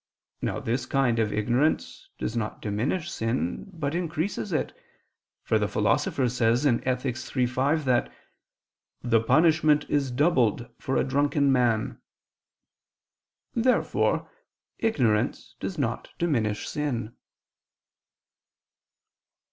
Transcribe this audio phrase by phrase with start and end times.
[0.41, 4.73] Now this kind of ignorance does not diminish sin, but increases it:
[5.43, 7.15] for the Philosopher says (Ethic.
[7.37, 8.11] iii, 5) that
[9.03, 12.01] the "punishment is doubled for a drunken man."
[13.53, 14.27] Therefore
[14.79, 17.15] ignorance does not diminish sin.